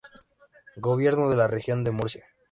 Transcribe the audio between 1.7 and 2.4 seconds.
de Murcia.